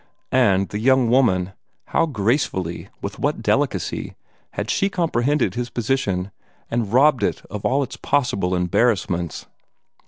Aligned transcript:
And 0.31 0.69
the 0.69 0.79
young 0.79 1.11
woman 1.11 1.53
how 1.89 2.07
gracefully, 2.07 2.89
with 3.03 3.19
what 3.19 3.43
delicacy, 3.43 4.15
had 4.53 4.71
she 4.71 4.89
comprehended 4.89 5.53
his 5.53 5.69
position 5.69 6.31
and 6.71 6.91
robbed 6.91 7.21
it 7.21 7.43
of 7.51 7.65
all 7.65 7.83
its 7.83 7.97
possible 7.97 8.55
embarrassments! 8.55 9.45